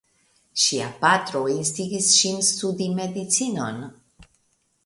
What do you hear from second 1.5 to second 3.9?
instigis ŝin studi medicinon.